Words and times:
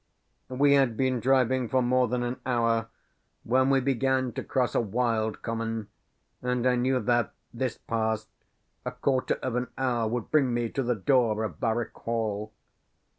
We 0.49 0.73
had 0.73 0.97
been 0.97 1.19
driving 1.19 1.69
for 1.69 1.83
more 1.83 2.07
than 2.07 2.23
an 2.23 2.37
hour, 2.43 2.87
when 3.43 3.69
we 3.69 3.79
began 3.79 4.31
to 4.31 4.43
cross 4.43 4.73
a 4.73 4.81
wild 4.81 5.43
common; 5.43 5.89
and 6.41 6.65
I 6.65 6.75
knew 6.75 6.99
that, 6.99 7.33
this 7.53 7.77
passed, 7.77 8.27
a 8.83 8.93
quarter 8.93 9.35
of 9.43 9.55
an 9.55 9.67
hour 9.77 10.07
would 10.07 10.31
bring 10.31 10.55
me 10.55 10.69
to 10.69 10.81
the 10.81 10.95
door 10.95 11.43
of 11.43 11.59
Barwyke 11.59 11.93
Hall. 11.93 12.51